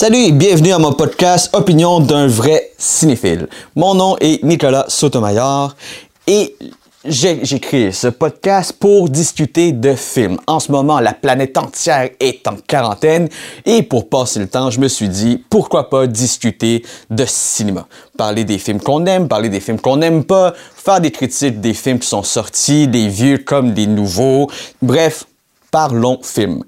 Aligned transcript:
Salut 0.00 0.16
et 0.16 0.32
bienvenue 0.32 0.72
à 0.72 0.78
mon 0.78 0.94
podcast 0.94 1.50
Opinion 1.52 2.00
d'un 2.00 2.26
vrai 2.26 2.70
cinéphile. 2.78 3.48
Mon 3.76 3.94
nom 3.94 4.16
est 4.18 4.42
Nicolas 4.42 4.86
Sotomayor 4.88 5.76
et 6.26 6.56
j'ai 7.04 7.60
créé 7.60 7.92
ce 7.92 8.06
podcast 8.08 8.72
pour 8.72 9.10
discuter 9.10 9.72
de 9.72 9.94
films. 9.94 10.38
En 10.46 10.58
ce 10.58 10.72
moment, 10.72 11.00
la 11.00 11.12
planète 11.12 11.58
entière 11.58 12.08
est 12.18 12.48
en 12.48 12.56
quarantaine 12.66 13.28
et 13.66 13.82
pour 13.82 14.08
passer 14.08 14.40
le 14.40 14.48
temps, 14.48 14.70
je 14.70 14.80
me 14.80 14.88
suis 14.88 15.10
dit 15.10 15.44
pourquoi 15.50 15.90
pas 15.90 16.06
discuter 16.06 16.82
de 17.10 17.26
cinéma? 17.26 17.86
Parler 18.16 18.44
des 18.44 18.56
films 18.56 18.80
qu'on 18.80 19.04
aime, 19.04 19.28
parler 19.28 19.50
des 19.50 19.60
films 19.60 19.80
qu'on 19.80 19.98
n'aime 19.98 20.24
pas, 20.24 20.54
faire 20.76 21.02
des 21.02 21.10
critiques 21.10 21.60
des 21.60 21.74
films 21.74 21.98
qui 21.98 22.08
sont 22.08 22.22
sortis, 22.22 22.88
des 22.88 23.08
vieux 23.08 23.36
comme 23.36 23.74
des 23.74 23.86
nouveaux. 23.86 24.50
Bref, 24.80 25.26
parlons 25.70 26.20
films. 26.22 26.64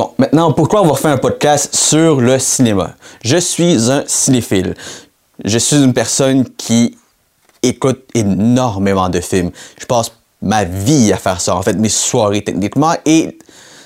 Bon, 0.00 0.14
maintenant, 0.16 0.50
pourquoi 0.54 0.80
va 0.80 0.94
faire 0.94 1.10
un 1.10 1.18
podcast 1.18 1.76
sur 1.76 2.22
le 2.22 2.38
cinéma? 2.38 2.94
Je 3.22 3.36
suis 3.36 3.90
un 3.90 4.02
cinéphile. 4.06 4.74
Je 5.44 5.58
suis 5.58 5.76
une 5.76 5.92
personne 5.92 6.46
qui 6.56 6.96
écoute 7.62 8.00
énormément 8.14 9.10
de 9.10 9.20
films. 9.20 9.50
Je 9.78 9.84
passe 9.84 10.10
ma 10.40 10.64
vie 10.64 11.12
à 11.12 11.18
faire 11.18 11.38
ça, 11.38 11.54
en 11.54 11.60
fait, 11.60 11.74
mes 11.74 11.90
soirées 11.90 12.42
techniquement. 12.42 12.94
Et 13.04 13.36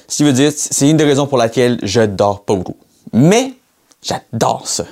qui 0.07 0.23
veut 0.23 0.33
dire, 0.33 0.53
c'est 0.55 0.89
une 0.89 0.97
des 0.97 1.03
raisons 1.03 1.27
pour 1.27 1.37
laquelle 1.37 1.81
je 1.83 2.03
dors 2.03 2.45
pas 2.45 2.55
beaucoup. 2.55 2.77
Mais 3.13 3.55
j'adore 4.01 4.69
ça. 4.69 4.85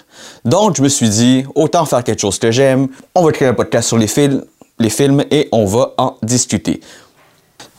Donc, 0.45 0.77
je 0.77 0.83
me 0.83 0.89
suis 0.89 1.09
dit, 1.09 1.45
autant 1.55 1.85
faire 1.85 2.03
quelque 2.03 2.21
chose 2.21 2.41
que 2.41 2.51
j'aime. 2.51 2.89
On 3.15 3.23
va 3.23 3.31
créer 3.31 3.47
un 3.47 3.55
podcast 3.55 3.87
sur 3.87 3.97
les 3.97 4.09
films, 4.09 4.45
les 4.81 4.91
films 4.91 5.23
et 5.31 5.49
on 5.53 5.67
va 5.67 5.95
en 5.99 6.17
discuter. 6.21 6.81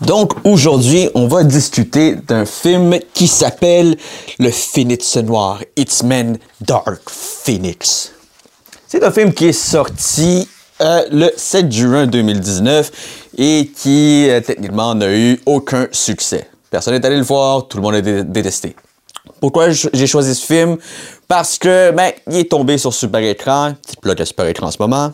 Donc 0.01 0.33
aujourd'hui, 0.43 1.09
on 1.13 1.27
va 1.27 1.43
discuter 1.43 2.15
d'un 2.15 2.45
film 2.45 2.99
qui 3.13 3.27
s'appelle 3.27 3.95
Le 4.39 4.49
Phoenix 4.49 5.17
Noir, 5.17 5.59
It's 5.77 6.03
Men 6.03 6.37
Dark 6.61 7.01
Phoenix. 7.09 8.11
C'est 8.87 9.03
un 9.03 9.11
film 9.11 9.33
qui 9.33 9.45
est 9.45 9.53
sorti 9.53 10.47
euh, 10.81 11.03
le 11.11 11.31
7 11.35 11.71
juin 11.71 12.07
2019 12.07 12.91
et 13.37 13.71
qui 13.75 14.27
euh, 14.29 14.41
techniquement 14.41 14.93
n'a 14.95 15.15
eu 15.15 15.39
aucun 15.45 15.87
succès. 15.91 16.49
Personne 16.69 16.95
n'est 16.95 17.05
allé 17.05 17.17
le 17.17 17.23
voir, 17.23 17.67
tout 17.67 17.77
le 17.77 17.83
monde 17.83 17.95
a 17.95 18.01
détesté. 18.01 18.75
Pourquoi 19.39 19.69
j'ai 19.69 20.07
choisi 20.07 20.33
ce 20.35 20.45
film? 20.45 20.77
Parce 21.27 21.57
que, 21.57 21.91
ben, 21.91 22.11
il 22.29 22.37
est 22.37 22.51
tombé 22.51 22.77
sur 22.77 22.93
Super 22.93 23.21
Écran, 23.21 23.73
petite 23.81 24.01
plug 24.01 24.21
à 24.21 24.25
Super 24.25 24.47
Écran 24.47 24.67
en 24.67 24.71
ce 24.71 24.77
moment. 24.79 25.11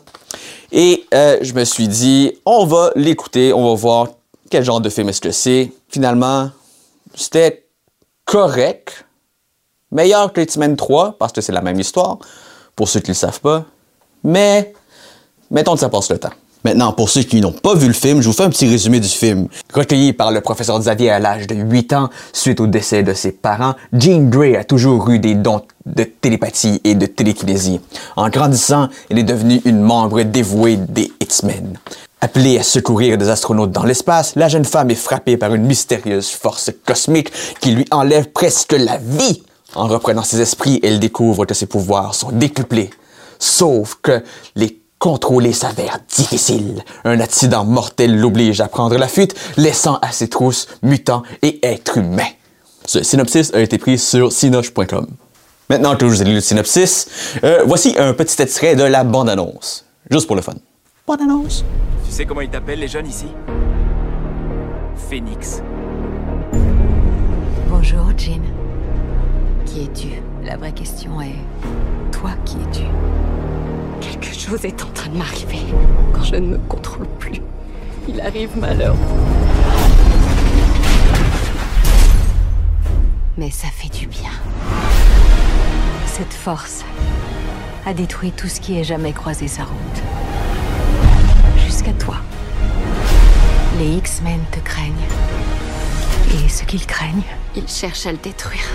Et 0.71 1.05
euh, 1.13 1.37
je 1.41 1.53
me 1.53 1.65
suis 1.65 1.87
dit, 1.87 2.33
on 2.45 2.65
va 2.65 2.91
l'écouter, 2.95 3.53
on 3.53 3.67
va 3.69 3.75
voir 3.75 4.07
quel 4.49 4.63
genre 4.63 4.81
de 4.81 4.89
film 4.89 5.09
est-ce 5.09 5.21
que 5.21 5.31
c'est? 5.31 5.71
Finalement, 5.87 6.49
c'était 7.15 7.65
correct. 8.25 9.05
Meilleur 9.91 10.33
que 10.33 10.41
X-Men 10.41 10.75
3, 10.75 11.17
parce 11.17 11.33
que 11.33 11.41
c'est 11.41 11.51
la 11.51 11.61
même 11.61 11.79
histoire, 11.79 12.19
pour 12.75 12.87
ceux 12.87 12.99
qui 12.99 13.09
ne 13.09 13.15
le 13.15 13.19
savent 13.19 13.39
pas. 13.41 13.65
Mais 14.23 14.73
mettons 15.49 15.73
que 15.73 15.79
ça 15.79 15.89
passe 15.89 16.09
le 16.11 16.19
temps. 16.19 16.33
Maintenant, 16.65 16.91
pour 16.91 17.09
ceux 17.09 17.23
qui 17.23 17.39
n'ont 17.39 17.53
pas 17.53 17.73
vu 17.73 17.87
le 17.87 17.93
film, 17.93 18.21
je 18.21 18.27
vous 18.27 18.33
fais 18.33 18.43
un 18.43 18.49
petit 18.49 18.67
résumé 18.67 18.99
du 18.99 19.07
film. 19.07 19.47
Recueilli 19.73 20.11
par 20.11 20.31
le 20.31 20.41
professeur 20.41 20.77
Xavier 20.77 21.09
à 21.09 21.17
l'âge 21.17 21.47
de 21.47 21.55
8 21.55 21.93
ans, 21.93 22.09
suite 22.33 22.59
au 22.59 22.67
décès 22.67 23.01
de 23.01 23.13
ses 23.13 23.31
parents, 23.31 23.75
Jean 23.93 24.29
Grey 24.29 24.57
a 24.57 24.65
toujours 24.65 25.09
eu 25.09 25.19
des 25.19 25.35
dons 25.35 25.61
de 25.85 26.03
télépathie 26.03 26.81
et 26.83 26.95
de 26.95 27.05
télékinésie. 27.05 27.79
En 28.17 28.27
grandissant, 28.27 28.89
elle 29.09 29.19
est 29.19 29.23
devenue 29.23 29.61
une 29.63 29.79
membre 29.79 30.21
dévouée 30.23 30.75
des 30.75 31.13
X-Men. 31.21 31.77
Appelée 32.21 32.59
à 32.59 32.63
secourir 32.63 33.17
des 33.17 33.29
astronautes 33.29 33.71
dans 33.71 33.85
l'espace, 33.85 34.35
la 34.35 34.49
jeune 34.49 34.65
femme 34.65 34.91
est 34.91 34.95
frappée 34.95 35.37
par 35.37 35.53
une 35.53 35.65
mystérieuse 35.65 36.29
force 36.29 36.71
cosmique 36.85 37.31
qui 37.61 37.71
lui 37.71 37.85
enlève 37.91 38.29
presque 38.31 38.73
la 38.73 38.97
vie. 38.97 39.43
En 39.75 39.87
reprenant 39.87 40.23
ses 40.23 40.41
esprits, 40.41 40.79
elle 40.83 40.99
découvre 40.99 41.45
que 41.45 41.53
ses 41.53 41.65
pouvoirs 41.65 42.15
sont 42.15 42.31
décuplés. 42.31 42.89
Sauf 43.39 43.97
que 44.01 44.23
les 44.55 44.79
Contrôler 44.99 45.53
s'avère 45.53 45.99
difficile. 46.13 46.83
Un 47.05 47.21
accident 47.21 47.63
mortel 47.63 48.19
l'oblige 48.19 48.59
à 48.59 48.67
prendre 48.67 48.97
la 48.97 49.07
fuite, 49.07 49.33
laissant 49.55 49.97
à 50.01 50.11
ses 50.11 50.27
trousses 50.27 50.67
mutants 50.83 51.23
et 51.41 51.65
êtres 51.65 51.99
humains. 51.99 52.27
Ce 52.85 53.01
synopsis 53.01 53.53
a 53.53 53.61
été 53.61 53.77
pris 53.77 53.97
sur 53.97 54.33
sinoche.com. 54.33 55.07
Maintenant 55.69 55.95
que 55.95 56.05
je 56.05 56.13
vous 56.13 56.21
ai 56.21 56.25
lu 56.25 56.33
le 56.33 56.41
synopsis, 56.41 57.07
euh, 57.45 57.63
voici 57.65 57.95
un 57.97 58.13
petit 58.13 58.41
extrait 58.41 58.75
de 58.75 58.83
la 58.83 59.05
bande-annonce. 59.05 59.85
Juste 60.11 60.27
pour 60.27 60.35
le 60.35 60.41
fun. 60.41 60.55
Tu 62.05 62.11
sais 62.11 62.23
comment 62.27 62.41
ils 62.41 62.51
t'appellent 62.51 62.81
les 62.81 62.87
jeunes 62.87 63.07
ici? 63.07 63.25
Phoenix. 64.95 65.63
Bonjour, 67.67 68.11
Jean. 68.15 68.43
Qui 69.65 69.85
es-tu? 69.85 70.09
La 70.43 70.55
vraie 70.55 70.71
question 70.71 71.19
est... 71.19 71.33
Toi, 72.11 72.29
qui 72.45 72.57
es-tu? 72.57 72.83
Quelque 74.01 74.31
chose 74.31 74.63
est 74.65 74.83
en 74.83 74.89
train 74.93 75.09
de 75.09 75.17
m'arriver. 75.17 75.73
Quand 76.13 76.21
je 76.21 76.35
ne 76.35 76.45
me 76.45 76.57
contrôle 76.59 77.07
plus, 77.17 77.41
il 78.07 78.21
arrive 78.21 78.55
malheur. 78.59 78.95
Mais 83.35 83.49
ça 83.49 83.69
fait 83.69 83.89
du 83.89 84.05
bien. 84.05 84.29
Cette 86.05 86.33
force 86.33 86.85
a 87.87 87.95
détruit 87.95 88.31
tout 88.31 88.47
ce 88.47 88.61
qui 88.61 88.77
ait 88.77 88.83
jamais 88.83 89.11
croisé 89.11 89.47
sa 89.47 89.63
route. 89.63 90.18
Jusqu'à 91.79 91.93
toi. 91.93 92.15
Les 93.79 93.95
X-Men 93.99 94.41
te 94.51 94.59
craignent. 94.59 94.93
Et 96.33 96.49
ce 96.49 96.63
qu'ils 96.63 96.85
craignent, 96.85 97.23
ils 97.55 97.69
cherchent 97.69 98.05
à 98.05 98.11
le 98.11 98.17
détruire. 98.17 98.65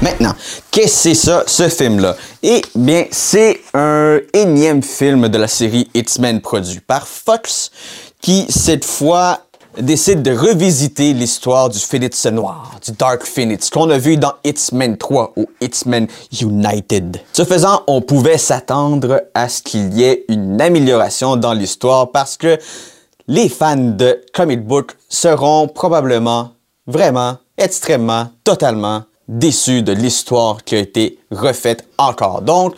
Maintenant, 0.00 0.32
qu'est-ce 0.70 1.08
que 1.08 1.14
c'est 1.14 1.14
ça, 1.14 1.42
ce 1.48 1.68
film-là? 1.68 2.16
Eh 2.44 2.62
bien, 2.76 3.06
c'est 3.10 3.62
un 3.74 4.20
énième 4.32 4.84
film 4.84 5.26
de 5.26 5.38
la 5.38 5.48
série 5.48 5.90
X-Men 5.92 6.40
produit 6.40 6.78
par 6.78 7.08
Fox 7.08 7.72
qui, 8.20 8.46
cette 8.48 8.84
fois, 8.84 9.40
décide 9.78 10.22
de 10.22 10.30
revisiter 10.30 11.12
l'histoire 11.12 11.68
du 11.68 11.78
Phoenix 11.78 12.24
noir, 12.26 12.78
du 12.84 12.92
Dark 12.92 13.24
Phoenix, 13.24 13.70
qu'on 13.70 13.90
a 13.90 13.98
vu 13.98 14.16
dans 14.16 14.32
X-Men 14.44 14.96
3 14.96 15.32
ou 15.36 15.46
X-Men 15.60 16.06
United. 16.40 17.20
Ce 17.32 17.44
faisant, 17.44 17.82
on 17.86 18.00
pouvait 18.00 18.38
s'attendre 18.38 19.22
à 19.34 19.48
ce 19.48 19.62
qu'il 19.62 19.92
y 19.94 20.04
ait 20.04 20.24
une 20.28 20.60
amélioration 20.60 21.36
dans 21.36 21.52
l'histoire 21.52 22.10
parce 22.10 22.36
que 22.36 22.58
les 23.28 23.48
fans 23.48 23.76
de 23.76 24.22
comic 24.32 24.64
book 24.64 24.96
seront 25.08 25.68
probablement, 25.68 26.52
vraiment, 26.86 27.36
extrêmement, 27.58 28.28
totalement 28.44 29.02
déçu 29.28 29.82
de 29.82 29.92
l'histoire 29.92 30.62
qui 30.64 30.76
a 30.76 30.78
été 30.78 31.18
refaite 31.30 31.84
encore. 31.98 32.42
Donc, 32.42 32.74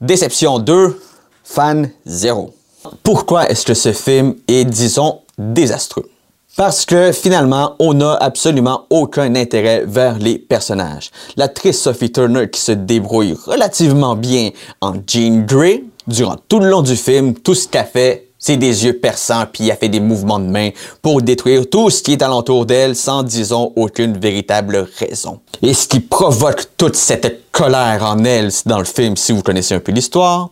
déception 0.00 0.58
2, 0.58 1.00
fan 1.42 1.90
0. 2.04 2.54
Pourquoi 3.02 3.48
est-ce 3.48 3.64
que 3.64 3.74
ce 3.74 3.92
film 3.92 4.34
est, 4.46 4.64
disons, 4.64 5.22
désastreux? 5.38 6.08
Parce 6.58 6.84
que 6.86 7.12
finalement, 7.12 7.76
on 7.78 7.94
n'a 7.94 8.14
absolument 8.14 8.86
aucun 8.90 9.36
intérêt 9.36 9.84
vers 9.86 10.18
les 10.18 10.40
personnages. 10.40 11.12
L'actrice 11.36 11.80
Sophie 11.80 12.10
Turner 12.10 12.50
qui 12.50 12.60
se 12.60 12.72
débrouille 12.72 13.36
relativement 13.46 14.16
bien 14.16 14.50
en 14.80 14.94
Jean 15.06 15.46
Grey, 15.46 15.84
durant 16.08 16.34
tout 16.48 16.58
le 16.58 16.68
long 16.68 16.82
du 16.82 16.96
film, 16.96 17.34
tout 17.34 17.54
ce 17.54 17.68
qu'elle 17.68 17.86
fait, 17.86 18.30
c'est 18.40 18.56
des 18.56 18.84
yeux 18.84 18.94
perçants, 18.94 19.44
puis 19.52 19.68
elle 19.68 19.76
fait 19.76 19.88
des 19.88 20.00
mouvements 20.00 20.40
de 20.40 20.46
main 20.46 20.70
pour 21.00 21.22
détruire 21.22 21.70
tout 21.70 21.90
ce 21.90 22.02
qui 22.02 22.14
est 22.14 22.22
alentour 22.22 22.66
d'elle 22.66 22.96
sans, 22.96 23.22
disons, 23.22 23.72
aucune 23.76 24.18
véritable 24.18 24.88
raison. 24.98 25.38
Et 25.62 25.72
ce 25.72 25.86
qui 25.86 26.00
provoque 26.00 26.64
toute 26.76 26.96
cette 26.96 27.52
colère 27.52 28.02
en 28.02 28.24
elle 28.24 28.50
dans 28.66 28.80
le 28.80 28.84
film, 28.84 29.16
si 29.16 29.30
vous 29.30 29.42
connaissez 29.42 29.76
un 29.76 29.80
peu 29.80 29.92
l'histoire, 29.92 30.50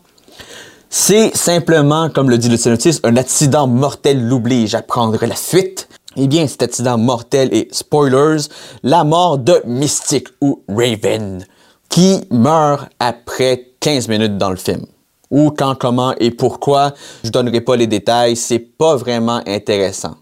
c'est 0.89 1.37
simplement, 1.37 2.11
comme 2.11 2.31
le 2.31 2.39
dit 2.39 2.49
le 2.49 2.57
synopsis, 2.57 3.01
un 3.03 3.17
accident 3.17 3.67
mortel 3.67 4.25
l'oblige 4.25 4.77
à 4.77 4.83
prendre 4.83 5.19
la 5.27 5.35
fuite. 5.35 5.86
Eh 6.17 6.27
bien, 6.29 6.47
cet 6.47 6.63
accident 6.63 6.99
mortel 6.99 7.53
est, 7.53 7.75
spoilers, 7.75 8.49
la 8.83 9.05
mort 9.05 9.39
de 9.39 9.61
Mystique 9.67 10.29
ou 10.41 10.63
Raven, 10.69 11.45
qui 11.89 12.21
meurt 12.31 12.89
après 12.99 13.73
15 13.81 14.09
minutes 14.09 14.39
dans 14.39 14.51
le 14.51 14.57
film 14.57 14.87
où, 15.31 15.51
quand, 15.51 15.75
comment 15.75 16.15
et 16.19 16.31
pourquoi. 16.31 16.93
Je 17.25 17.31
donnerai 17.31 17.61
pas 17.61 17.77
les 17.77 17.87
détails, 17.87 18.37
c'est 18.37 18.59
pas 18.59 18.97
vraiment 18.97 19.41
intéressant. 19.47 20.15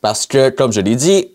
Parce 0.00 0.26
que, 0.26 0.50
comme 0.50 0.72
je 0.72 0.80
l'ai 0.80 0.96
dit, 0.96 1.28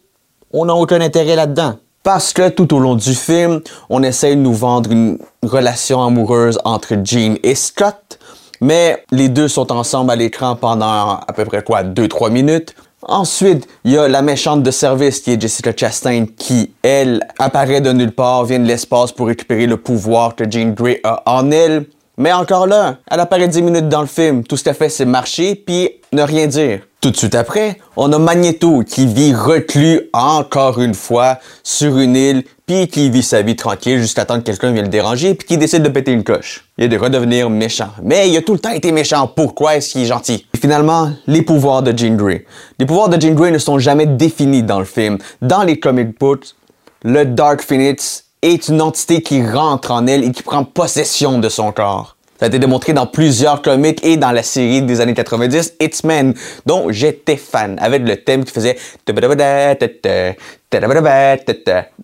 on 0.52 0.66
n'a 0.66 0.76
aucun 0.76 1.02
intérêt 1.02 1.36
là-dedans. 1.36 1.76
Parce 2.04 2.34
que 2.34 2.50
tout 2.50 2.74
au 2.74 2.80
long 2.80 2.96
du 2.96 3.16
film, 3.16 3.62
on 3.90 4.04
essaie 4.04 4.36
de 4.36 4.42
nous 4.42 4.54
vendre 4.54 4.92
une 4.92 5.18
relation 5.44 6.04
amoureuse 6.04 6.60
entre 6.64 6.96
Jean 7.04 7.38
et 7.42 7.56
Scott, 7.56 8.20
mais 8.62 9.04
les 9.12 9.28
deux 9.28 9.48
sont 9.48 9.72
ensemble 9.72 10.12
à 10.12 10.16
l'écran 10.16 10.56
pendant 10.56 11.20
à 11.28 11.34
peu 11.36 11.46
près 11.46 11.64
quoi, 11.64 11.84
2-3 11.84 12.32
minutes. 12.32 12.76
Ensuite, 13.08 13.68
il 13.84 13.92
y 13.92 13.98
a 13.98 14.08
la 14.08 14.24
méchante 14.24 14.64
de 14.64 14.72
service 14.72 15.20
qui 15.20 15.32
est 15.32 15.40
Jessica 15.40 15.72
Chastain 15.76 16.26
qui, 16.26 16.72
elle, 16.82 17.22
apparaît 17.38 17.80
de 17.80 17.92
nulle 17.92 18.12
part, 18.12 18.46
vient 18.46 18.58
de 18.58 18.66
l'espace 18.66 19.12
pour 19.12 19.28
récupérer 19.28 19.68
le 19.68 19.78
pouvoir 19.78 20.36
que 20.36 20.50
Jean 20.50 20.74
Grey 20.74 21.02
a 21.04 21.22
en 21.28 21.52
elle 21.52 21.86
Mais 22.18 22.32
encore 22.32 22.68
là, 22.68 22.98
elle 23.10 23.20
apparaît 23.20 23.48
10 23.48 23.62
minutes 23.62 23.90
dans 23.90 24.02
le 24.02 24.08
film. 24.08 24.44
Tout 24.44 24.58
ce 24.58 24.64
qu'elle 24.64 24.76
fait, 24.76 24.90
c'est 24.90 25.06
marcher 25.06 25.56
puis 25.56 25.90
ne 26.14 26.22
rien 26.22 26.48
dire. 26.48 26.82
Tout 27.02 27.12
de 27.12 27.18
suite 27.18 27.36
après, 27.36 27.78
on 27.98 28.12
a 28.14 28.18
Magneto 28.18 28.82
qui 28.82 29.06
vit 29.06 29.34
reclus 29.34 30.10
encore 30.14 30.82
une 30.82 30.96
fois 30.96 31.38
sur 31.62 32.00
une 32.00 32.16
île 32.16 32.44
puis 32.66 32.88
qui 32.88 33.12
vit 33.12 33.22
sa 33.22 33.44
vie 33.44 33.56
tranquille 33.56 34.00
jusqu'à 34.00 34.26
temps 34.26 34.40
que 34.40 34.46
quelqu'un 34.46 34.72
vienne 34.72 34.86
le 34.86 34.90
déranger 34.90 35.36
puis 35.36 35.48
qui 35.48 35.58
décide 35.58 35.84
de 35.84 35.90
péter 35.90 36.14
une 36.14 36.24
coche. 36.24 36.66
Il 36.80 36.90
de 36.90 36.98
redevenir 36.98 37.50
méchant. 37.50 37.90
Mais 38.02 38.30
il 38.30 38.38
a 38.38 38.42
tout 38.42 38.54
le 38.54 38.60
temps 38.60 38.72
été 38.72 38.92
méchant. 38.92 39.28
Pourquoi 39.28 39.76
est-ce 39.76 39.92
qu'il 39.92 40.02
est 40.02 40.06
gentil? 40.06 40.48
Et 40.54 40.58
finalement, 40.58 41.12
les 41.28 41.44
pouvoirs 41.44 41.84
de 41.84 41.96
Jean 41.96 42.16
Grey. 42.16 42.46
Les 42.80 42.88
pouvoirs 42.88 43.10
de 43.10 43.22
Jean 43.22 43.36
Grey 43.36 43.52
ne 43.52 43.60
sont 43.60 43.78
jamais 43.78 44.08
définis 44.08 44.64
dans 44.64 44.80
le 44.80 44.86
film. 44.86 45.20
Dans 45.42 45.64
les 45.64 45.80
comic 45.80 46.18
books, 46.20 46.56
le 47.04 47.26
Dark 47.26 47.62
Phoenix 47.62 48.25
est 48.46 48.68
une 48.68 48.82
entité 48.82 49.22
qui 49.22 49.46
rentre 49.46 49.92
en 49.92 50.06
elle 50.08 50.24
et 50.24 50.32
qui 50.32 50.44
prend 50.44 50.64
possession 50.64 51.40
de 51.40 51.50
son 51.50 51.72
corps. 51.72 52.16
Ça 52.40 52.46
a 52.46 52.48
été 52.50 52.60
démontré 52.60 52.92
dans 52.94 53.08
plusieurs 53.08 53.62
comics 53.62 54.04
et 54.04 54.18
dans 54.18 54.32
la 54.32 54.44
série 54.44 54.82
des 54.82 55.00
années 55.00 55.14
90, 55.14 55.76
It's 55.80 56.04
Men, 56.04 56.34
dont 56.66 56.92
j'étais 56.92 57.38
fan, 57.38 57.78
avec 57.80 58.06
le 58.06 58.18
thème 58.18 58.44
qui 58.44 58.52
faisait... 58.52 58.78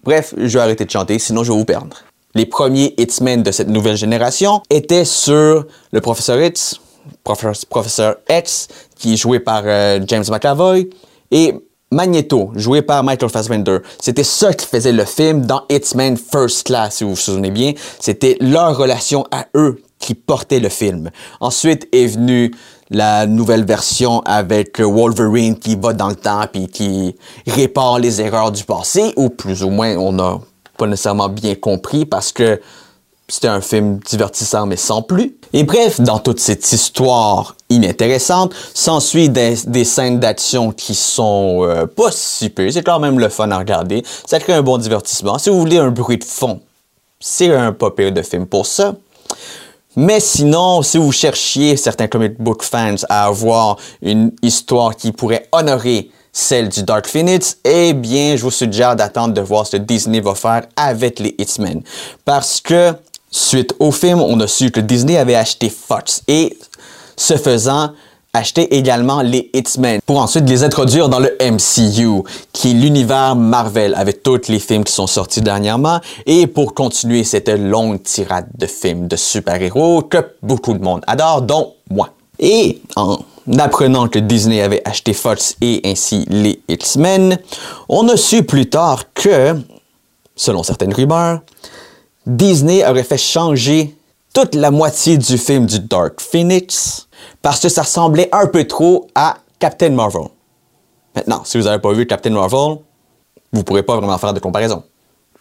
Bref, 0.03 0.33
je 0.37 0.57
vais 0.57 0.63
arrêter 0.63 0.85
de 0.85 0.89
chanter, 0.89 1.19
sinon 1.19 1.43
je 1.43 1.51
vais 1.51 1.57
vous 1.57 1.65
perdre. 1.65 1.97
Les 2.33 2.45
premiers 2.45 2.93
It's 2.97 3.19
Men 3.19 3.43
de 3.43 3.51
cette 3.51 3.67
nouvelle 3.67 3.97
génération 3.97 4.63
étaient 4.69 5.03
sur 5.03 5.65
le 5.91 6.01
Professeur 6.01 6.41
X, 6.41 6.79
Professeur 7.69 8.15
X, 8.29 8.69
qui 8.97 9.13
est 9.13 9.17
joué 9.17 9.41
par 9.41 9.63
euh, 9.65 9.99
James 10.07 10.23
McAvoy, 10.29 10.87
et 11.29 11.55
Magneto, 11.93 12.51
joué 12.55 12.81
par 12.81 13.03
Michael 13.03 13.29
Fassbender. 13.29 13.79
C'était 13.99 14.23
ça 14.23 14.53
qui 14.53 14.65
faisait 14.65 14.93
le 14.93 15.03
film 15.03 15.45
dans 15.45 15.63
It's 15.69 15.93
Men 15.93 16.15
First 16.15 16.65
Class, 16.65 16.95
si 16.95 17.03
vous 17.03 17.09
vous 17.11 17.15
souvenez 17.17 17.51
bien. 17.51 17.73
C'était 17.99 18.37
leur 18.39 18.77
relation 18.77 19.25
à 19.29 19.47
eux 19.57 19.83
qui 19.99 20.15
portait 20.15 20.61
le 20.61 20.69
film. 20.69 21.11
Ensuite 21.41 21.89
est 21.91 22.07
venue 22.07 22.53
la 22.89 23.25
nouvelle 23.25 23.65
version 23.65 24.21
avec 24.21 24.79
Wolverine 24.79 25.59
qui 25.59 25.75
va 25.75 25.91
dans 25.91 26.07
le 26.07 26.15
temps 26.15 26.45
et 26.53 26.67
qui 26.67 27.13
répare 27.45 27.99
les 27.99 28.21
erreurs 28.21 28.53
du 28.53 28.63
passé, 28.63 29.11
ou 29.17 29.29
plus 29.29 29.61
ou 29.61 29.69
moins 29.69 29.97
on 29.97 30.13
n'a 30.13 30.39
pas 30.77 30.87
nécessairement 30.87 31.27
bien 31.27 31.55
compris 31.55 32.05
parce 32.05 32.31
que 32.31 32.61
c'était 33.31 33.47
un 33.47 33.61
film 33.61 33.99
divertissant 33.99 34.65
mais 34.65 34.75
sans 34.75 35.01
plus. 35.01 35.37
Et 35.53 35.63
bref, 35.63 36.01
dans 36.01 36.19
toute 36.19 36.39
cette 36.39 36.69
histoire 36.71 37.55
inintéressante, 37.69 38.53
s'ensuit 38.73 39.29
des, 39.29 39.55
scènes 39.85 40.19
d'action 40.19 40.71
qui 40.71 40.93
sont 40.95 41.61
euh, 41.63 41.85
pas 41.85 42.11
si 42.11 42.49
peu. 42.49 42.69
C'est 42.69 42.83
quand 42.83 42.99
même 42.99 43.19
le 43.19 43.29
fun 43.29 43.49
à 43.51 43.57
regarder. 43.57 44.03
Ça 44.25 44.39
crée 44.39 44.53
un 44.53 44.61
bon 44.61 44.77
divertissement. 44.77 45.37
Si 45.37 45.49
vous 45.49 45.59
voulez 45.59 45.77
un 45.77 45.91
bruit 45.91 46.17
de 46.17 46.23
fond, 46.25 46.59
c'est 47.19 47.53
un 47.53 47.71
pas 47.71 47.91
pire 47.91 48.11
de 48.11 48.21
film 48.21 48.47
pour 48.47 48.65
ça. 48.65 48.95
Mais 49.95 50.19
sinon, 50.19 50.81
si 50.81 50.97
vous 50.97 51.11
cherchiez 51.11 51.77
certains 51.77 52.07
comic 52.07 52.41
book 52.41 52.63
fans 52.63 52.95
à 53.09 53.25
avoir 53.25 53.77
une 54.01 54.31
histoire 54.41 54.95
qui 54.95 55.11
pourrait 55.11 55.47
honorer 55.51 56.09
celle 56.33 56.69
du 56.69 56.83
Dark 56.83 57.07
Phoenix, 57.07 57.57
eh 57.65 57.93
bien, 57.93 58.35
je 58.35 58.41
vous 58.41 58.51
suggère 58.51 58.95
d'attendre 58.95 59.33
de 59.33 59.41
voir 59.41 59.67
ce 59.67 59.77
que 59.77 59.81
Disney 59.81 60.21
va 60.21 60.35
faire 60.35 60.63
avec 60.75 61.19
les 61.19 61.35
Hitmen. 61.37 61.81
Parce 62.23 62.61
que, 62.61 62.93
suite 63.31 63.73
au 63.79 63.91
film, 63.91 64.21
on 64.21 64.39
a 64.41 64.47
su 64.47 64.69
que 64.69 64.81
Disney 64.81 65.17
avait 65.17 65.35
acheté 65.35 65.69
Fox. 65.69 66.21
Et, 66.27 66.57
ce 67.15 67.37
faisant, 67.37 67.91
acheter 68.33 68.75
également 68.75 69.21
les 69.21 69.49
Hitmen 69.53 69.99
pour 70.05 70.19
ensuite 70.19 70.47
les 70.47 70.63
introduire 70.63 71.09
dans 71.09 71.19
le 71.19 71.35
MCU, 71.41 72.23
qui 72.53 72.71
est 72.71 72.73
l'univers 72.73 73.35
Marvel 73.35 73.93
avec 73.95 74.23
tous 74.23 74.47
les 74.47 74.59
films 74.59 74.83
qui 74.83 74.93
sont 74.93 75.07
sortis 75.07 75.41
dernièrement 75.41 75.99
et 76.25 76.47
pour 76.47 76.73
continuer 76.73 77.23
cette 77.23 77.49
longue 77.49 78.01
tirade 78.03 78.47
de 78.57 78.65
films 78.67 79.07
de 79.07 79.15
super-héros 79.15 80.03
que 80.03 80.17
beaucoup 80.41 80.73
de 80.73 80.83
monde 80.83 81.01
adore, 81.07 81.41
dont 81.41 81.73
moi. 81.89 82.09
Et 82.39 82.81
en 82.95 83.19
apprenant 83.59 84.07
que 84.07 84.19
Disney 84.19 84.61
avait 84.61 84.81
acheté 84.85 85.13
Fox 85.13 85.55
et 85.61 85.81
ainsi 85.85 86.25
les 86.29 86.61
X-Men, 86.69 87.37
on 87.89 88.07
a 88.07 88.17
su 88.17 88.43
plus 88.43 88.69
tard 88.69 89.13
que, 89.13 89.55
selon 90.35 90.63
certaines 90.63 90.93
rumeurs, 90.93 91.41
Disney 92.25 92.85
aurait 92.85 93.03
fait 93.03 93.17
changer 93.17 93.95
toute 94.33 94.55
la 94.55 94.71
moitié 94.71 95.17
du 95.17 95.37
film 95.37 95.65
du 95.65 95.79
Dark 95.79 96.21
Phoenix 96.21 97.07
parce 97.41 97.59
que 97.59 97.69
ça 97.69 97.81
ressemblait 97.83 98.29
un 98.31 98.47
peu 98.47 98.65
trop 98.65 99.07
à 99.15 99.37
Captain 99.59 99.89
Marvel. 99.89 100.27
Maintenant, 101.15 101.41
si 101.43 101.57
vous 101.57 101.65
n'avez 101.65 101.81
pas 101.81 101.91
vu 101.93 102.05
Captain 102.05 102.29
Marvel, 102.29 102.77
vous 103.51 103.59
ne 103.59 103.63
pourrez 103.63 103.83
pas 103.83 103.97
vraiment 103.97 104.17
faire 104.17 104.33
de 104.33 104.39
comparaison. 104.39 104.83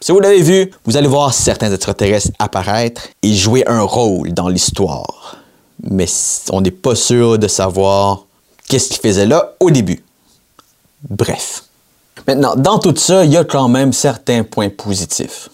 Si 0.01 0.13
vous 0.13 0.21
l'avez 0.21 0.43
vu, 0.43 0.73
vous 0.87 0.97
allez 0.97 1.07
voir 1.07 1.35
certains 1.35 1.73
extraterrestres 1.73 2.31
apparaître 2.39 3.03
et 3.23 3.35
jouer 3.35 3.63
un 3.67 3.83
rôle 3.83 4.33
dans 4.33 4.49
l'histoire. 4.49 5.37
Mais 5.83 6.07
on 6.51 6.63
n'est 6.63 6.71
pas 6.71 6.95
sûr 6.95 7.39
de 7.39 7.47
savoir 7.47 8.25
qu'est-ce 8.69 8.89
qu'ils 8.89 9.01
faisaient 9.01 9.27
là 9.27 9.55
au 9.61 9.71
début. 9.71 10.03
Bref. 11.09 11.65
Maintenant, 12.27 12.57
dans 12.57 12.79
tout 12.79 12.97
ça, 12.97 13.25
il 13.25 13.33
y 13.33 13.37
a 13.37 13.45
quand 13.45 13.69
même 13.69 13.93
certains 13.93 14.43
points 14.43 14.71
positifs. 14.71 15.51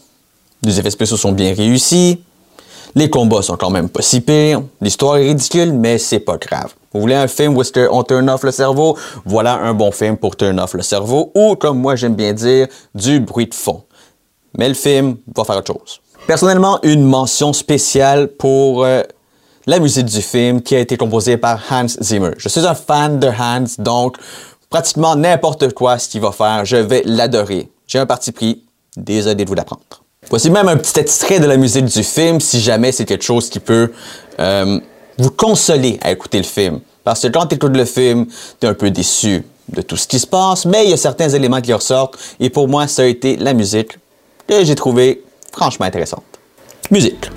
Les 0.66 0.80
effets 0.80 0.90
spéciaux 0.90 1.16
sont 1.16 1.30
bien 1.30 1.54
réussis, 1.54 2.20
les 2.96 3.08
combats 3.08 3.40
sont 3.40 3.56
quand 3.56 3.70
même 3.70 3.88
pas 3.88 4.02
si 4.02 4.20
pires. 4.20 4.62
L'histoire 4.80 5.16
est 5.18 5.28
ridicule, 5.28 5.72
mais 5.72 5.96
c'est 5.96 6.18
pas 6.18 6.38
grave. 6.38 6.74
Vous 6.92 7.00
voulez 7.00 7.14
un 7.14 7.28
film 7.28 7.56
où 7.56 7.62
on 7.92 8.02
turn 8.02 8.28
off 8.28 8.42
le 8.42 8.50
cerveau? 8.50 8.98
Voilà 9.24 9.60
un 9.60 9.74
bon 9.74 9.92
film 9.92 10.16
pour 10.16 10.34
turn 10.34 10.58
off 10.58 10.74
le 10.74 10.82
cerveau 10.82 11.30
ou, 11.36 11.54
comme 11.54 11.78
moi 11.78 11.94
j'aime 11.94 12.16
bien 12.16 12.32
dire, 12.32 12.66
du 12.96 13.20
bruit 13.20 13.46
de 13.46 13.54
fond. 13.54 13.84
Mais 14.58 14.66
le 14.66 14.74
film 14.74 15.18
va 15.36 15.44
faire 15.44 15.58
autre 15.58 15.72
chose. 15.72 16.00
Personnellement, 16.26 16.80
une 16.82 17.04
mention 17.04 17.52
spéciale 17.52 18.26
pour 18.26 18.82
euh, 18.82 19.02
la 19.66 19.78
musique 19.78 20.06
du 20.06 20.20
film 20.20 20.62
qui 20.62 20.74
a 20.74 20.80
été 20.80 20.96
composée 20.96 21.36
par 21.36 21.60
Hans 21.70 21.86
Zimmer. 21.86 22.32
Je 22.38 22.48
suis 22.48 22.66
un 22.66 22.74
fan 22.74 23.20
de 23.20 23.28
Hans, 23.28 23.66
donc 23.78 24.16
pratiquement 24.68 25.14
n'importe 25.14 25.72
quoi 25.74 26.00
ce 26.00 26.08
qu'il 26.08 26.22
va 26.22 26.32
faire, 26.32 26.64
je 26.64 26.76
vais 26.76 27.02
l'adorer. 27.04 27.70
J'ai 27.86 28.00
un 28.00 28.06
parti 28.06 28.32
pris, 28.32 28.64
désolé 28.96 29.44
de 29.44 29.48
vous 29.48 29.54
l'apprendre. 29.54 29.84
Voici 30.28 30.50
même 30.50 30.68
un 30.68 30.76
petit 30.76 30.98
extrait 30.98 31.38
de 31.38 31.46
la 31.46 31.56
musique 31.56 31.84
du 31.84 32.02
film 32.02 32.40
si 32.40 32.60
jamais 32.60 32.92
c'est 32.92 33.04
quelque 33.04 33.24
chose 33.24 33.48
qui 33.48 33.60
peut 33.60 33.92
euh, 34.40 34.80
vous 35.18 35.30
consoler 35.30 35.98
à 36.02 36.10
écouter 36.10 36.38
le 36.38 36.44
film. 36.44 36.80
Parce 37.04 37.22
que 37.22 37.28
quand 37.28 37.46
tu 37.46 37.54
écoutes 37.54 37.76
le 37.76 37.84
film, 37.84 38.26
tu 38.60 38.66
es 38.66 38.68
un 38.68 38.74
peu 38.74 38.90
déçu 38.90 39.44
de 39.68 39.82
tout 39.82 39.96
ce 39.96 40.06
qui 40.06 40.18
se 40.18 40.26
passe, 40.26 40.64
mais 40.64 40.84
il 40.84 40.90
y 40.90 40.92
a 40.92 40.96
certains 40.96 41.28
éléments 41.28 41.60
qui 41.60 41.72
ressortent 41.72 42.18
et 42.40 42.50
pour 42.50 42.68
moi, 42.68 42.88
ça 42.88 43.02
a 43.02 43.06
été 43.06 43.36
la 43.36 43.52
musique 43.52 43.98
que 44.46 44.64
j'ai 44.64 44.74
trouvé 44.74 45.22
franchement 45.52 45.86
intéressante. 45.86 46.24
Musique. 46.90 47.30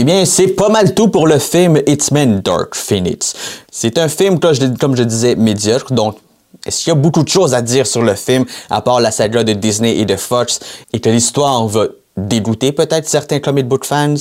Eh 0.00 0.04
bien, 0.04 0.24
c'est 0.24 0.46
pas 0.46 0.70
mal 0.70 0.94
tout 0.94 1.08
pour 1.08 1.26
le 1.26 1.38
film 1.38 1.82
Hitman 1.86 2.40
Dark 2.40 2.74
Phoenix. 2.74 3.34
C'est 3.70 3.98
un 3.98 4.08
film, 4.08 4.40
comme 4.40 4.96
je 4.96 5.02
disais, 5.02 5.36
médiocre, 5.36 5.92
donc 5.92 6.16
est-ce 6.64 6.78
qu'il 6.78 6.88
y 6.88 6.92
a 6.92 6.94
beaucoup 6.94 7.22
de 7.22 7.28
choses 7.28 7.52
à 7.52 7.60
dire 7.60 7.86
sur 7.86 8.00
le 8.00 8.14
film, 8.14 8.46
à 8.70 8.80
part 8.80 9.02
la 9.02 9.10
saga 9.10 9.44
de 9.44 9.52
Disney 9.52 9.98
et 9.98 10.06
de 10.06 10.16
Fox, 10.16 10.60
et 10.94 11.00
que 11.00 11.10
l'histoire 11.10 11.66
va 11.66 11.88
dégoûter 12.16 12.72
peut-être 12.72 13.06
certains 13.10 13.40
comic 13.40 13.68
book 13.68 13.84
fans? 13.84 14.14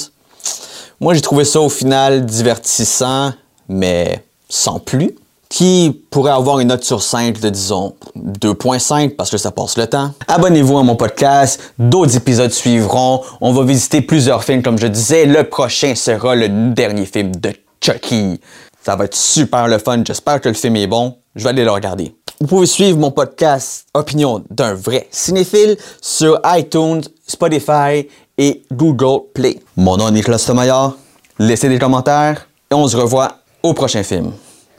Moi, 1.00 1.14
j'ai 1.14 1.22
trouvé 1.22 1.46
ça 1.46 1.62
au 1.62 1.70
final 1.70 2.26
divertissant, 2.26 3.32
mais 3.70 4.26
sans 4.50 4.80
plus 4.80 5.16
qui 5.50 6.06
pourrait 6.12 6.32
avoir 6.32 6.60
une 6.60 6.68
note 6.68 6.84
sur 6.84 7.02
5 7.02 7.40
de 7.40 7.50
disons 7.50 7.96
2.5 8.16 9.16
parce 9.16 9.32
que 9.32 9.38
ça 9.38 9.52
passe 9.52 9.78
le 9.78 9.88
temps. 9.88 10.12
Abonnez-vous 10.28 10.78
à 10.78 10.84
mon 10.84 10.96
podcast, 10.96 11.74
d'autres 11.80 12.16
épisodes 12.16 12.52
suivront. 12.52 13.24
On 13.42 13.52
va 13.52 13.64
visiter 13.64 14.02
plusieurs 14.02 14.44
films 14.44 14.62
comme 14.62 14.78
je 14.78 14.86
disais. 14.88 15.26
Le 15.26 15.44
prochain 15.44 15.96
sera 15.96 16.36
le 16.36 16.50
dernier 16.74 17.06
film 17.06 17.36
de 17.36 17.52
Chucky. 17.82 18.40
Ça 18.84 18.96
va 18.96 19.06
être 19.06 19.16
super 19.16 19.68
le 19.68 19.80
fun. 19.80 20.04
J'espère 20.06 20.40
que 20.40 20.50
le 20.50 20.56
film 20.56 20.76
est 20.76 20.88
bon. 20.88 21.18
Je 21.36 21.44
vais 21.44 21.50
aller 21.50 21.64
le 21.64 21.72
regarder. 21.72 22.16
Vous 22.40 22.48
pouvez 22.48 22.68
suivre 22.68 23.00
mon 23.00 23.12
podcast 23.12 23.88
Opinion 23.94 24.44
d'un 24.50 24.74
vrai 24.74 25.08
cinéphile 25.12 25.78
sur 26.00 26.40
iTunes, 26.46 27.02
Spotify 27.28 28.08
et 28.38 28.62
Google 28.72 29.24
Play. 29.34 29.60
Mon 29.76 29.98
nom 29.98 30.08
est 30.08 30.12
Nicolas 30.12 30.38
Stomaillard. 30.38 30.96
laissez 31.40 31.68
des 31.68 31.80
commentaires 31.80 32.48
et 32.72 32.76
on 32.76 32.88
se 32.88 32.96
revoit 32.96 33.34
au 33.64 33.74
prochain 33.74 34.04
film. 34.04 34.32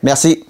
Merci. 0.02 0.44